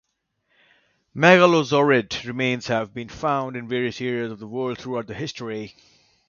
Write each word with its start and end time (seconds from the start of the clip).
Megalosaurid 1.15 2.25
remains 2.25 2.65
have 2.65 2.91
been 2.91 3.07
found 3.07 3.55
in 3.55 3.67
various 3.69 4.01
areas 4.01 4.31
of 4.31 4.39
the 4.39 4.47
world 4.47 4.79
throughout 4.79 5.07
history. 5.09 5.75